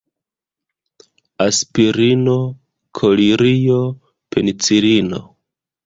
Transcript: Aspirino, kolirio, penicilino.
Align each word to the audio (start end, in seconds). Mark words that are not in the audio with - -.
Aspirino, 1.45 2.35
kolirio, 3.01 3.79
penicilino. 4.33 5.27